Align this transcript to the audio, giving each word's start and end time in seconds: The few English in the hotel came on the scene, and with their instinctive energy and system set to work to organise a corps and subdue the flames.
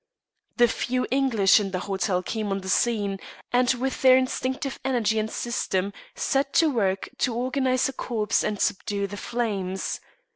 The 0.57 0.67
few 0.67 1.05
English 1.11 1.59
in 1.59 1.69
the 1.69 1.81
hotel 1.81 2.23
came 2.23 2.47
on 2.47 2.61
the 2.61 2.69
scene, 2.69 3.19
and 3.53 3.71
with 3.75 4.01
their 4.01 4.17
instinctive 4.17 4.79
energy 4.83 5.19
and 5.19 5.29
system 5.29 5.93
set 6.15 6.53
to 6.53 6.71
work 6.71 7.09
to 7.19 7.35
organise 7.35 7.87
a 7.87 7.93
corps 7.93 8.43
and 8.43 8.59
subdue 8.59 9.05
the 9.05 9.15
flames. 9.17 9.99